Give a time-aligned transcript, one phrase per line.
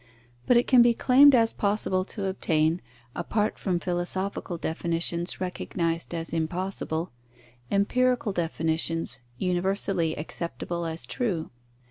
[0.47, 2.81] But it can be claimed as possible to obtain,
[3.15, 7.11] apart from philosophical definitions recognised as impossible,
[7.69, 11.51] empirical definitions, universally acceptable as true.